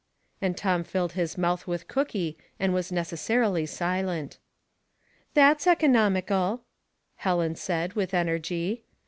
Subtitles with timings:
[0.41, 4.39] "And Tom filled hia mouth with cookie, and was necessarily silent."
[5.35, 6.63] That's economical!"
[7.17, 8.97] Helen said, with energy 20 Household Puzzles.